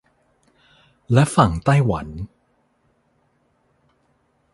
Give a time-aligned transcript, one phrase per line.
[1.13, 2.07] และฝั่งไต้หวัน